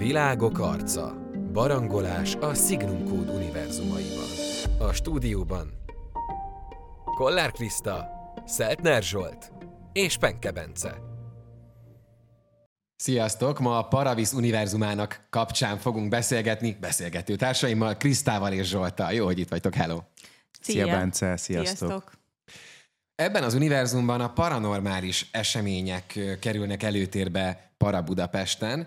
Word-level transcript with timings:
Világok 0.00 0.58
arca. 0.58 1.14
Barangolás 1.52 2.34
a 2.34 2.54
Signum 2.54 3.04
Code 3.04 3.32
univerzumaiban. 3.32 4.28
A 4.78 4.92
stúdióban 4.92 5.70
Kollár 7.04 7.52
Kriszta, 7.52 8.08
Szeltner 8.46 9.02
Zsolt 9.02 9.52
és 9.92 10.16
Penke 10.16 10.50
Bence. 10.50 10.98
Sziasztok! 12.96 13.58
Ma 13.58 13.78
a 13.78 13.82
Paravis 13.82 14.32
univerzumának 14.32 15.26
kapcsán 15.30 15.78
fogunk 15.78 16.08
beszélgetni 16.08 16.76
beszélgető 16.80 17.36
társaimmal, 17.36 17.96
Krisztával 17.96 18.52
és 18.52 18.68
Zsoltal. 18.68 19.12
Jó, 19.12 19.24
hogy 19.24 19.38
itt 19.38 19.48
vagytok, 19.48 19.74
hello! 19.74 19.98
Szia, 20.60 20.84
Szia 20.84 20.96
Bence, 20.96 21.36
sziasztok! 21.36 21.76
sziasztok. 21.76 22.19
Ebben 23.20 23.42
az 23.42 23.54
univerzumban 23.54 24.20
a 24.20 24.32
paranormális 24.32 25.28
események 25.30 26.18
kerülnek 26.40 26.82
előtérbe 26.82 27.70
Para 27.76 28.02
Budapesten, 28.02 28.86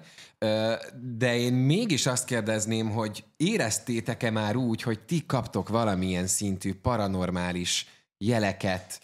de 1.17 1.35
én 1.35 1.53
mégis 1.53 2.05
azt 2.05 2.25
kérdezném, 2.25 2.89
hogy 2.89 3.23
éreztétek-e 3.37 4.29
már 4.29 4.55
úgy, 4.55 4.81
hogy 4.81 4.99
ti 4.99 5.25
kaptok 5.25 5.69
valamilyen 5.69 6.27
szintű 6.27 6.73
paranormális 6.73 7.87
jeleket, 8.17 8.99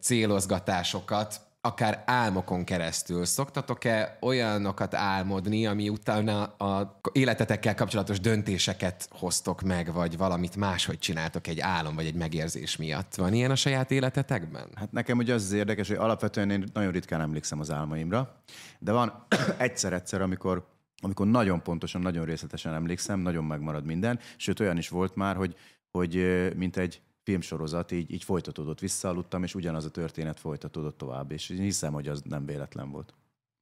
célozgatásokat 0.00 1.40
akár 1.64 2.02
álmokon 2.06 2.64
keresztül. 2.64 3.24
Szoktatok-e 3.24 4.18
olyanokat 4.20 4.94
álmodni, 4.94 5.66
ami 5.66 5.88
utána 5.88 6.42
a 6.42 7.00
életetekkel 7.12 7.74
kapcsolatos 7.74 8.20
döntéseket 8.20 9.08
hoztok 9.10 9.60
meg, 9.62 9.92
vagy 9.92 10.16
valamit 10.16 10.56
máshogy 10.56 10.98
csináltok 10.98 11.46
egy 11.46 11.60
álom 11.60 11.94
vagy 11.94 12.06
egy 12.06 12.14
megérzés 12.14 12.76
miatt? 12.76 13.14
Van 13.14 13.32
ilyen 13.32 13.50
a 13.50 13.54
saját 13.54 13.90
életetekben? 13.90 14.68
Hát 14.74 14.92
nekem 14.92 15.18
ugye 15.18 15.34
az 15.34 15.42
az 15.42 15.52
érdekes, 15.52 15.88
hogy 15.88 15.96
alapvetően 15.96 16.50
én 16.50 16.64
nagyon 16.72 16.92
ritkán 16.92 17.20
emlékszem 17.20 17.60
az 17.60 17.70
álmaimra, 17.70 18.34
de 18.78 18.92
van 18.92 19.26
egyszer-egyszer, 19.56 20.22
amikor 20.22 20.72
amikor 21.00 21.26
nagyon 21.26 21.62
pontosan, 21.62 22.00
nagyon 22.00 22.24
részletesen 22.24 22.74
emlékszem, 22.74 23.20
nagyon 23.20 23.44
megmarad 23.44 23.84
minden, 23.84 24.18
sőt 24.36 24.60
olyan 24.60 24.76
is 24.76 24.88
volt 24.88 25.14
már, 25.14 25.36
hogy, 25.36 25.56
hogy 25.90 26.14
mint 26.56 26.76
egy 26.76 27.02
filmsorozat 27.24 27.92
így, 27.92 28.10
így 28.12 28.24
folytatódott, 28.24 28.80
visszaaludtam, 28.80 29.42
és 29.42 29.54
ugyanaz 29.54 29.84
a 29.84 29.90
történet 29.90 30.40
folytatódott 30.40 30.98
tovább, 30.98 31.32
és 31.32 31.46
hiszem, 31.46 31.92
hogy 31.92 32.08
az 32.08 32.22
nem 32.24 32.46
véletlen 32.46 32.90
volt. 32.90 33.14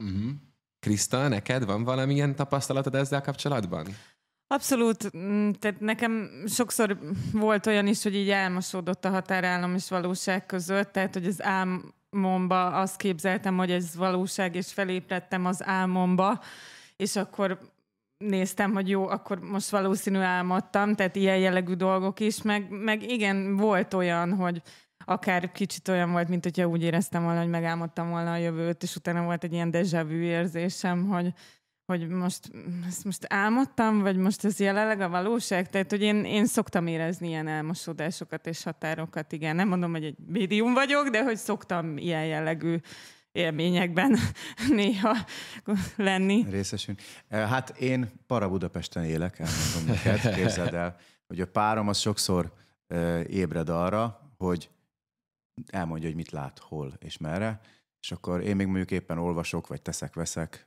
Uh-huh. 0.05 0.31
Krista, 0.79 1.29
neked 1.29 1.65
van 1.65 1.85
valamilyen 1.85 2.35
tapasztalatod 2.35 2.95
ezzel 2.95 3.21
kapcsolatban? 3.21 3.87
Abszolút, 4.47 5.17
mm, 5.17 5.51
tehát 5.51 5.81
nekem 5.81 6.31
sokszor 6.47 6.99
volt 7.33 7.67
olyan 7.67 7.87
is, 7.87 8.03
hogy 8.03 8.15
így 8.15 8.31
elmosódott 8.31 9.05
a 9.05 9.11
határállam 9.11 9.75
és 9.75 9.89
valóság 9.89 10.47
között, 10.47 10.93
tehát 10.93 11.15
hogy 11.15 11.27
az 11.27 11.43
álmomba 11.43 12.67
azt 12.67 12.97
képzeltem, 12.97 13.57
hogy 13.57 13.71
ez 13.71 13.97
valóság, 13.97 14.55
és 14.55 14.73
feléprettem 14.73 15.47
az 15.47 15.65
álmomba, 15.65 16.41
és 16.97 17.17
akkor 17.17 17.61
néztem, 18.29 18.73
hogy 18.73 18.89
jó, 18.89 19.09
akkor 19.09 19.41
most 19.41 19.71
valószínű 19.71 20.19
álmodtam, 20.19 20.95
tehát 20.95 21.17
ilyen 21.17 21.39
jellegű 21.39 21.75
dolgok 21.75 22.21
is, 22.21 22.43
meg, 22.43 22.67
meg 22.71 23.11
igen, 23.11 23.57
volt 23.57 23.95
olyan, 23.95 24.35
hogy 24.35 24.63
akár 25.05 25.53
kicsit 25.53 25.89
olyan 25.89 26.13
volt, 26.13 26.29
mint 26.29 26.45
hogyha 26.45 26.67
úgy 26.67 26.83
éreztem 26.83 27.23
volna, 27.23 27.41
hogy 27.41 27.49
megálmodtam 27.49 28.11
volna 28.11 28.33
a 28.33 28.37
jövőt, 28.37 28.83
és 28.83 28.97
utána 28.97 29.25
volt 29.25 29.45
egy 29.45 29.53
ilyen 29.53 29.71
déjà 29.73 30.05
vu 30.09 30.15
érzésem, 30.15 31.07
hogy, 31.07 31.33
hogy 31.85 32.09
most, 32.09 32.51
ezt 32.87 33.05
most 33.05 33.25
álmodtam, 33.29 34.01
vagy 34.01 34.17
most 34.17 34.45
ez 34.45 34.61
jelenleg 34.61 35.01
a 35.01 35.09
valóság? 35.09 35.71
Tehát, 35.71 35.91
hogy 35.91 36.03
én, 36.03 36.25
én 36.25 36.47
szoktam 36.47 36.87
érezni 36.87 37.29
ilyen 37.29 37.49
elmosódásokat 37.49 38.47
és 38.47 38.63
határokat, 38.63 39.33
igen. 39.33 39.57
Nem 39.57 39.69
mondom, 39.69 39.91
hogy 39.91 40.05
egy 40.05 40.17
médium 40.27 40.75
vagyok, 40.75 41.09
de 41.09 41.23
hogy 41.23 41.37
szoktam 41.37 41.97
ilyen 41.97 42.25
jellegű 42.25 42.77
élményekben 43.33 44.19
néha 44.69 45.17
lenni. 45.97 46.45
Részesünk. 46.51 47.01
Hát 47.29 47.79
én 47.79 48.11
para 48.27 48.49
Budapesten 48.49 49.05
élek, 49.05 49.39
elmondom 49.39 49.85
neked, 49.87 50.35
képzeld 50.39 50.75
el, 50.75 50.97
hogy 51.27 51.41
a 51.41 51.47
párom 51.47 51.89
az 51.89 51.99
sokszor 51.99 52.53
ébred 53.27 53.69
arra, 53.69 54.33
hogy 54.37 54.71
elmondja, 55.67 56.07
hogy 56.07 56.17
mit 56.17 56.31
lát, 56.31 56.59
hol 56.59 56.95
és 56.99 57.19
merre, 57.19 57.61
és 58.01 58.13
akkor 58.13 58.41
én 58.41 58.57
még 58.57 58.67
mondjuk 58.67 58.91
éppen 58.91 59.19
olvasok, 59.19 59.67
vagy 59.67 59.83
teszek, 59.83 60.15
veszek, 60.15 60.67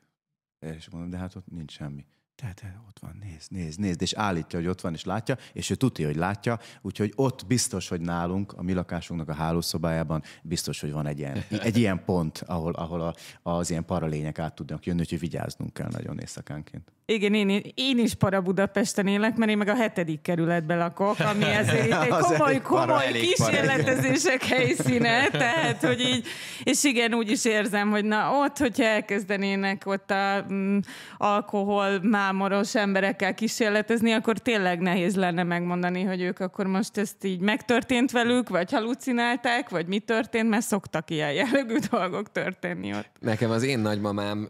és 0.59 0.89
mondom, 0.89 1.09
de 1.09 1.17
hát 1.17 1.35
ott 1.35 1.47
nincs 1.51 1.71
semmi. 1.71 2.05
Tehát 2.35 2.63
ott 2.87 2.99
van, 2.99 3.17
nézd, 3.21 3.51
nézd, 3.51 3.79
nézd, 3.79 4.01
és 4.01 4.13
állítja, 4.13 4.59
hogy 4.59 4.67
ott 4.67 4.81
van, 4.81 4.93
és 4.93 5.03
látja, 5.03 5.37
és 5.53 5.69
ő 5.69 5.75
tudja, 5.75 6.05
hogy 6.05 6.15
látja, 6.15 6.59
úgyhogy 6.81 7.13
ott 7.15 7.45
biztos, 7.47 7.87
hogy 7.87 8.01
nálunk, 8.01 8.53
a 8.53 8.61
mi 8.61 8.73
lakásunknak 8.73 9.29
a 9.29 9.33
hálószobájában 9.33 10.23
biztos, 10.43 10.81
hogy 10.81 10.91
van 10.91 11.05
egy 11.05 11.19
ilyen, 11.19 11.43
egy 11.49 11.77
ilyen 11.77 12.03
pont, 12.05 12.43
ahol, 12.45 12.73
ahol 12.73 13.01
a, 13.01 13.15
az 13.51 13.69
ilyen 13.69 13.85
paralények 13.85 14.39
át 14.39 14.55
tudnak 14.55 14.85
jönni, 14.85 14.99
úgyhogy 14.99 15.19
vigyáznunk 15.19 15.73
kell 15.73 15.89
nagyon 15.91 16.19
éjszakánként. 16.19 16.91
Igen, 17.07 17.33
én, 17.33 17.61
én 17.75 17.99
is 17.99 18.13
para 18.13 18.41
Budapesten 18.41 19.07
élek, 19.07 19.35
mert 19.35 19.51
én 19.51 19.57
meg 19.57 19.67
a 19.67 19.75
hetedik 19.75 20.21
kerületben 20.21 20.77
lakok, 20.77 21.19
ami 21.19 21.43
ezért 21.59 21.85
itt 21.85 22.01
egy 22.01 22.09
komoly, 22.09 22.61
komoly 22.61 23.11
kísérletezések 23.11 24.43
helyszíne, 24.43 25.29
tehát, 25.29 25.83
hogy 25.85 25.99
így, 25.99 26.27
és 26.63 26.83
igen, 26.83 27.13
úgy 27.13 27.31
is 27.31 27.45
érzem, 27.45 27.89
hogy 27.89 28.05
na 28.05 28.31
ott, 28.31 28.57
hogyha 28.57 28.83
elkezdenének 28.83 29.83
ott 29.85 30.11
a 30.11 30.45
mm, 30.53 30.77
alkohol 31.17 31.99
mámoros 32.01 32.75
emberekkel 32.75 33.33
kísérletezni, 33.33 34.11
akkor 34.11 34.37
tényleg 34.37 34.79
nehéz 34.79 35.15
lenne 35.15 35.43
megmondani, 35.43 36.03
hogy 36.03 36.21
ők 36.21 36.39
akkor 36.39 36.65
most 36.67 36.97
ezt 36.97 37.23
így 37.23 37.39
megtörtént 37.39 38.11
velük, 38.11 38.49
vagy 38.49 38.71
halucinálták, 38.71 39.69
vagy 39.69 39.87
mi 39.87 39.99
történt, 39.99 40.49
mert 40.49 40.65
szoktak 40.65 41.09
ilyen 41.09 41.33
jellegű 41.33 41.75
dolgok 41.91 42.31
történni 42.31 42.93
ott. 42.93 43.09
Nekem 43.19 43.51
az 43.51 43.63
én 43.63 43.79
nagymamám, 43.79 44.49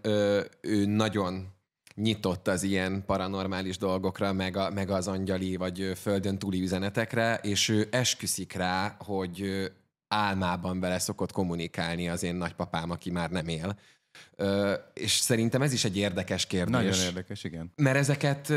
ő 0.61 0.85
nagyon 0.85 1.53
nyitott 1.95 2.47
az 2.47 2.63
ilyen 2.63 3.03
paranormális 3.06 3.78
dolgokra, 3.78 4.33
meg, 4.33 4.57
a, 4.57 4.69
meg 4.69 4.89
az 4.89 5.07
angyali 5.07 5.56
vagy 5.56 5.91
földön 5.95 6.38
túli 6.38 6.61
üzenetekre, 6.61 7.39
és 7.41 7.69
ő 7.69 7.88
esküszik 7.91 8.53
rá, 8.53 8.95
hogy 9.00 9.72
álmában 10.07 10.79
vele 10.79 11.00
szokott 11.00 11.31
kommunikálni 11.31 12.09
az 12.09 12.23
én 12.23 12.35
nagypapám, 12.35 12.89
aki 12.89 13.11
már 13.11 13.29
nem 13.29 13.47
él. 13.47 13.75
Ö, 14.35 14.73
és 14.94 15.11
szerintem 15.11 15.61
ez 15.61 15.73
is 15.73 15.83
egy 15.85 15.97
érdekes 15.97 16.45
kérdés. 16.45 16.75
Nagyon 16.75 17.06
érdekes, 17.06 17.44
igen. 17.44 17.72
Mert 17.75 17.97
ezeket 17.97 18.50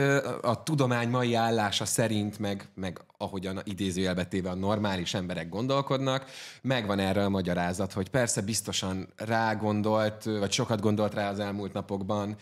a 0.42 0.62
tudomány 0.62 1.08
mai 1.08 1.34
állása 1.34 1.84
szerint, 1.84 2.38
meg, 2.38 2.68
meg 2.74 3.00
ahogyan 3.16 3.60
idézőjelbetéve 3.64 4.50
a 4.50 4.54
normális 4.54 5.14
emberek 5.14 5.48
gondolkodnak, 5.48 6.24
megvan 6.62 6.98
erre 6.98 7.24
a 7.24 7.28
magyarázat, 7.28 7.92
hogy 7.92 8.08
persze 8.08 8.42
biztosan 8.42 9.08
rágondolt, 9.16 10.24
vagy 10.24 10.52
sokat 10.52 10.80
gondolt 10.80 11.14
rá 11.14 11.30
az 11.30 11.38
elmúlt 11.38 11.72
napokban, 11.72 12.36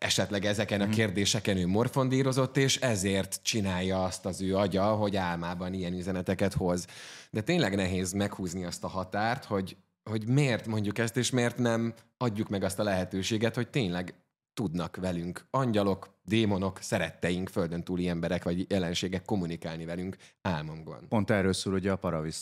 esetleg 0.00 0.44
ezeken 0.44 0.80
a 0.80 0.84
mhm. 0.84 0.92
kérdéseken 0.92 1.56
ő 1.56 1.66
morfondírozott, 1.66 2.56
és 2.56 2.76
ezért 2.76 3.40
csinálja 3.42 4.04
azt 4.04 4.26
az 4.26 4.42
ő 4.42 4.56
agya, 4.56 4.84
hogy 4.84 5.16
álmában 5.16 5.72
ilyen 5.72 5.94
üzeneteket 5.94 6.52
hoz. 6.52 6.86
De 7.30 7.40
tényleg 7.40 7.74
nehéz 7.74 8.12
meghúzni 8.12 8.64
azt 8.64 8.84
a 8.84 8.88
határt, 8.88 9.44
hogy, 9.44 9.76
hogy 10.10 10.26
miért 10.26 10.66
mondjuk 10.66 10.98
ezt, 10.98 11.16
és 11.16 11.30
miért 11.30 11.58
nem 11.58 11.94
adjuk 12.16 12.48
meg 12.48 12.62
azt 12.62 12.78
a 12.78 12.82
lehetőséget, 12.82 13.54
hogy 13.54 13.68
tényleg 13.68 14.14
tudnak 14.54 14.96
velünk 14.96 15.46
angyalok, 15.50 16.08
démonok, 16.24 16.78
szeretteink, 16.80 17.48
földön 17.48 17.84
túli 17.84 18.08
emberek 18.08 18.44
vagy 18.44 18.70
jelenségek 18.70 19.24
kommunikálni 19.24 19.84
velünk 19.84 20.16
álmomban. 20.42 21.08
Pont 21.08 21.30
erről 21.30 21.52
szól 21.52 21.74
ugye 21.74 21.92
a 21.92 21.96
Paravis 21.96 22.36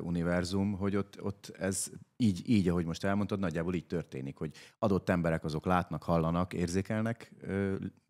univerzum, 0.00 0.72
hogy 0.72 0.96
ott, 0.96 1.22
ott 1.22 1.52
ez 1.58 1.90
így, 2.16 2.48
így, 2.48 2.68
ahogy 2.68 2.84
most 2.84 3.04
elmondtad, 3.04 3.38
nagyjából 3.38 3.74
így 3.74 3.86
történik, 3.86 4.36
hogy 4.36 4.56
adott 4.78 5.08
emberek 5.08 5.44
azok 5.44 5.64
látnak, 5.64 6.02
hallanak, 6.02 6.52
érzékelnek 6.52 7.32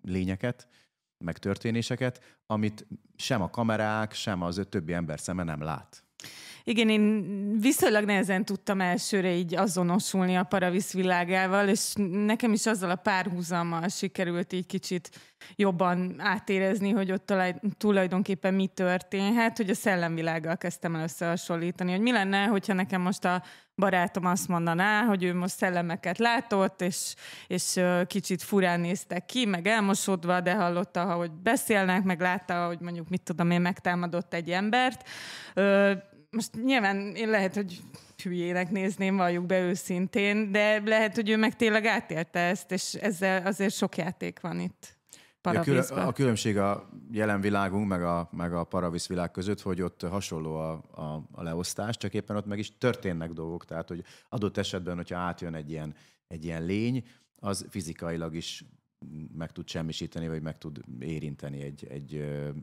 lényeket, 0.03 0.69
meg 1.19 1.39
történéseket, 1.39 2.41
amit 2.47 2.87
sem 3.17 3.43
a 3.43 3.51
kamerák, 3.51 4.13
sem 4.13 4.43
az 4.43 4.67
többi 4.69 4.93
ember 4.93 5.21
szeme 5.21 5.43
nem 5.43 5.63
lát. 5.63 6.04
Igen, 6.67 6.89
én 6.89 7.25
viszonylag 7.61 8.05
nehezen 8.05 8.45
tudtam 8.45 8.81
elsőre 8.81 9.35
így 9.35 9.55
azonosulni 9.55 10.37
a 10.37 10.43
Paravisz 10.43 10.93
világával, 10.93 11.69
és 11.69 11.93
nekem 12.11 12.53
is 12.53 12.67
azzal 12.67 12.91
a 12.91 12.97
párhuzammal 12.97 13.89
sikerült 13.89 14.53
így 14.53 14.67
kicsit 14.67 15.11
jobban 15.57 16.15
átérezni, 16.19 16.91
hogy 16.91 17.13
ott 17.13 17.33
tulajdonképpen 17.79 18.55
mi 18.55 18.67
történhet, 18.67 19.57
hogy 19.57 19.71
a 19.71 19.75
szellemvilággal 19.75 20.57
kezdtem 20.57 20.95
el 20.95 21.03
összehasonlítani, 21.03 21.91
hogy 21.91 22.01
mi 22.01 22.13
lenne, 22.13 22.45
hogyha 22.45 22.73
nekem 22.73 23.01
most 23.01 23.25
a 23.25 23.43
barátom 23.77 24.25
azt 24.25 24.49
mondaná, 24.49 25.03
hogy 25.03 25.25
ő 25.25 25.35
most 25.35 25.57
szellemeket 25.57 26.19
látott, 26.19 26.81
és, 26.81 27.15
és 27.47 27.81
kicsit 28.07 28.43
furán 28.43 28.81
néztek 28.81 29.27
ki, 29.27 29.47
meg 29.47 29.67
elmosodva, 29.67 30.41
de 30.41 30.55
hallotta, 30.55 31.05
hogy 31.05 31.31
beszélnek, 31.31 32.03
meg 32.03 32.21
látta, 32.21 32.67
hogy 32.67 32.81
mondjuk 32.81 33.09
mit 33.09 33.23
tudom 33.23 33.51
én, 33.51 33.61
megtámadott 33.61 34.35
egy 34.35 34.51
embert 34.51 35.09
most 36.35 36.65
nyilván 36.65 36.97
én 37.15 37.29
lehet, 37.29 37.55
hogy 37.55 37.81
hülyének 38.23 38.71
nézném, 38.71 39.17
valljuk 39.17 39.47
be 39.47 39.61
őszintén, 39.61 40.53
de 40.53 40.81
lehet, 40.85 41.15
hogy 41.15 41.29
ő 41.29 41.37
meg 41.37 41.57
tényleg 41.57 41.87
átélte 41.87 42.41
ezt, 42.41 42.73
és 42.73 42.95
ezzel 42.95 43.47
azért 43.47 43.75
sok 43.75 43.97
játék 43.97 44.41
van 44.41 44.61
itt. 44.61 44.97
A, 45.47 45.61
kül- 45.61 45.91
a 45.91 46.13
különbség 46.13 46.59
a 46.59 46.89
jelen 47.11 47.41
világunk 47.41 47.89
meg 47.89 48.03
a, 48.03 48.29
meg 48.33 48.53
a 48.53 48.65
paravisz 48.65 49.07
világ 49.07 49.31
között, 49.31 49.61
hogy 49.61 49.83
ott 49.83 50.03
hasonló 50.03 50.55
a, 50.55 50.73
a, 50.73 51.29
a 51.33 51.43
leosztás, 51.43 51.97
csak 51.97 52.15
éppen 52.15 52.37
ott 52.37 52.47
meg 52.47 52.59
is 52.59 52.79
történnek 52.79 53.33
dolgok, 53.33 53.65
tehát 53.65 53.89
hogy 53.89 54.05
adott 54.29 54.57
esetben, 54.57 54.97
hogyha 54.97 55.19
átjön 55.19 55.55
egy 55.55 55.71
ilyen, 55.71 55.95
egy 56.27 56.45
ilyen 56.45 56.65
lény, 56.65 57.05
az 57.37 57.67
fizikailag 57.69 58.35
is 58.35 58.65
meg 59.37 59.53
tud 59.53 59.69
semmisíteni, 59.69 60.29
vagy 60.29 60.43
meg 60.43 60.59
tud 60.59 60.81
érinteni 60.99 61.63
egy, 61.63 61.87
egy, 61.91 62.15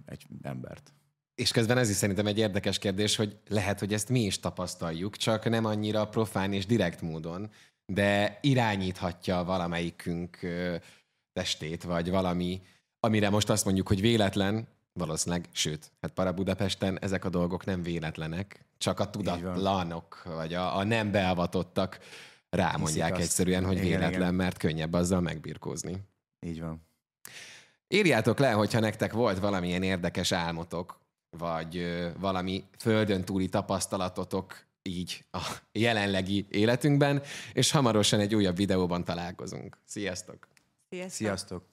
egy 0.05 0.25
embert. 0.41 0.93
És 1.41 1.51
közben 1.51 1.77
ez 1.77 1.89
is 1.89 1.95
szerintem 1.95 2.27
egy 2.27 2.37
érdekes 2.37 2.77
kérdés, 2.77 3.15
hogy 3.15 3.37
lehet, 3.47 3.79
hogy 3.79 3.93
ezt 3.93 4.09
mi 4.09 4.19
is 4.19 4.39
tapasztaljuk, 4.39 5.17
csak 5.17 5.49
nem 5.49 5.65
annyira 5.65 6.07
profán 6.07 6.53
és 6.53 6.65
direkt 6.65 7.01
módon, 7.01 7.49
de 7.85 8.37
irányíthatja 8.41 9.43
valamelyikünk 9.43 10.39
testét, 11.33 11.83
vagy 11.83 12.09
valami, 12.09 12.61
amire 12.99 13.29
most 13.29 13.49
azt 13.49 13.65
mondjuk, 13.65 13.87
hogy 13.87 14.01
véletlen, 14.01 14.67
valószínűleg, 14.93 15.49
sőt, 15.51 15.91
hát 16.01 16.11
para 16.11 16.33
Budapesten 16.33 16.99
ezek 16.99 17.25
a 17.25 17.29
dolgok 17.29 17.65
nem 17.65 17.83
véletlenek, 17.83 18.65
csak 18.77 18.99
a 18.99 19.09
tudatlanok, 19.09 20.23
vagy 20.23 20.53
a, 20.53 20.77
a 20.77 20.83
nem 20.83 21.11
beavatottak 21.11 21.99
rámondják 22.49 23.07
Hiszik 23.07 23.13
azt. 23.13 23.21
egyszerűen, 23.21 23.65
hogy 23.65 23.77
Igen, 23.77 23.87
véletlen, 23.87 24.21
igen. 24.21 24.33
mert 24.33 24.57
könnyebb 24.57 24.93
azzal 24.93 25.21
megbirkózni. 25.21 25.97
Így 26.45 26.61
van. 26.61 26.87
Írjátok 27.87 28.39
le, 28.39 28.51
hogyha 28.51 28.79
nektek 28.79 29.13
volt 29.13 29.39
valamilyen 29.39 29.83
érdekes 29.83 30.31
álmotok, 30.31 30.99
vagy 31.37 32.01
valami 32.19 32.63
földön 32.77 33.25
túli 33.25 33.49
tapasztalatotok 33.49 34.65
így 34.81 35.25
a 35.31 35.57
jelenlegi 35.71 36.45
életünkben, 36.49 37.21
és 37.53 37.71
hamarosan 37.71 38.19
egy 38.19 38.35
újabb 38.35 38.55
videóban 38.55 39.03
találkozunk. 39.03 39.77
Sziasztok! 39.85 40.47
Sziasztok. 40.89 41.11
Sziasztok! 41.17 41.71